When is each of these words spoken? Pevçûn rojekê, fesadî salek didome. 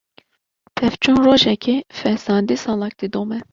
Pevçûn 0.75 1.17
rojekê, 1.25 1.75
fesadî 1.99 2.55
salek 2.63 2.93
didome. 3.01 3.39